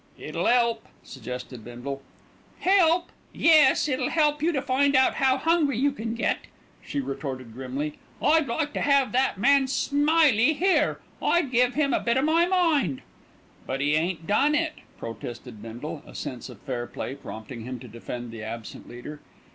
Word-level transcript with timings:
"It'll 0.17 0.47
'elp," 0.47 0.83
suggested 1.03 1.63
Bindle. 1.63 2.01
"Help! 2.61 3.11
Yes, 3.33 3.87
it'll 3.87 4.09
help 4.09 4.41
you 4.41 4.51
to 4.51 4.59
find 4.59 4.95
out 4.95 5.13
how 5.13 5.37
hungry 5.37 5.77
you 5.77 5.91
can 5.91 6.15
get," 6.15 6.39
she 6.83 6.99
retorted 6.99 7.53
grimly. 7.53 7.99
"I'd 8.19 8.47
like 8.47 8.73
to 8.73 8.81
have 8.81 9.11
that 9.11 9.37
man 9.37 9.67
Smillie 9.67 10.53
here, 10.53 10.99
I'd 11.21 11.51
give 11.51 11.75
him 11.75 11.93
a 11.93 11.99
bit 11.99 12.17
of 12.17 12.25
my 12.25 12.47
mind." 12.47 13.03
"But 13.67 13.79
'e 13.79 13.93
ain't 13.93 14.25
done 14.25 14.55
it," 14.55 14.73
protested 14.97 15.61
Bindle, 15.61 16.01
a 16.07 16.15
sense 16.15 16.49
of 16.49 16.59
fair 16.61 16.87
play 16.87 17.13
prompting 17.13 17.61
him 17.65 17.77
to 17.77 17.87
defend 17.87 18.31
the 18.31 18.41
absent 18.41 18.89
leader. 18.89 19.19